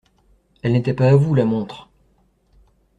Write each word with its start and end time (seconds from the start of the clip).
elle 0.63 0.71
n'était 0.71 0.95
pas 0.95 1.09
à 1.11 1.15
vous, 1.15 1.35
la 1.35 1.45
montre. 1.45 1.87